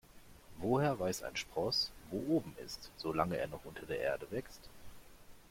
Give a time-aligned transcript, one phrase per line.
[0.57, 4.67] Woher weiß ein Spross, wo oben ist, solange er noch unter der Erde wächst?